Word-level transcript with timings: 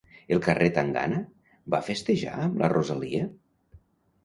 El 0.35 0.39
carrer 0.45 0.69
Tangana 0.77 1.19
va 1.75 1.83
festejar 1.91 2.33
amb 2.47 2.59
la 2.65 2.73
Rosalía? 2.77 3.31